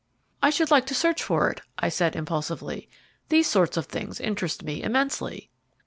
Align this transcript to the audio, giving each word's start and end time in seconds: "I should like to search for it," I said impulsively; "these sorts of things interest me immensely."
"I 0.41 0.49
should 0.49 0.71
like 0.71 0.87
to 0.87 0.95
search 0.95 1.21
for 1.21 1.51
it," 1.51 1.61
I 1.77 1.89
said 1.89 2.15
impulsively; 2.15 2.89
"these 3.29 3.45
sorts 3.45 3.77
of 3.77 3.85
things 3.85 4.19
interest 4.19 4.63
me 4.63 4.81
immensely." 4.81 5.51